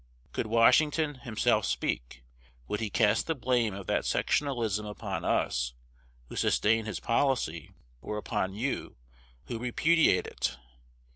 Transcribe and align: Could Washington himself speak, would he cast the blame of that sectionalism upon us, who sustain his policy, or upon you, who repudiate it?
Could 0.31 0.47
Washington 0.47 1.13
himself 1.19 1.63
speak, 1.67 2.23
would 2.67 2.79
he 2.79 2.89
cast 2.89 3.27
the 3.27 3.35
blame 3.35 3.75
of 3.75 3.85
that 3.85 4.03
sectionalism 4.03 4.83
upon 4.83 5.23
us, 5.23 5.75
who 6.27 6.35
sustain 6.35 6.85
his 6.85 6.99
policy, 6.99 7.69
or 8.01 8.17
upon 8.17 8.55
you, 8.55 8.95
who 9.45 9.59
repudiate 9.59 10.25
it? 10.25 10.57